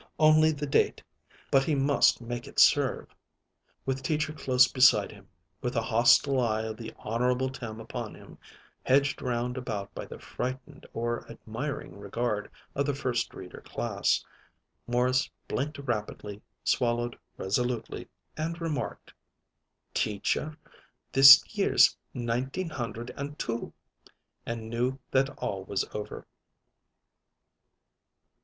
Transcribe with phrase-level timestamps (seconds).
[0.17, 1.03] Only the date,
[1.51, 3.13] but he must make it serve.
[3.85, 5.29] With teacher close beside him,
[5.61, 8.39] with the hostile eye of the Honorable Tim upon him,
[8.81, 14.25] hedged round about by the frightened or admiring regard of the First Reader Class,
[14.87, 19.13] Morris blinked rapidly, swallowed resolutely, and remarked:
[19.93, 20.57] "Teacher,
[21.11, 23.71] this year's Nineteen hundred and two,"
[24.47, 26.25] and knew that all was over.